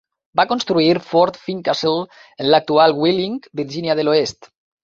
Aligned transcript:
Va 0.39 0.45
construir 0.51 0.95
Fort 1.09 1.37
Fincastle 1.43 2.39
en 2.45 2.51
l'actual 2.55 2.99
Wheeling, 3.03 3.39
Virgínia 3.61 4.01
de 4.01 4.09
l'Oest. 4.09 4.55